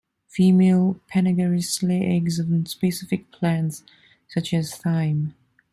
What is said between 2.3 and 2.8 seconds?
on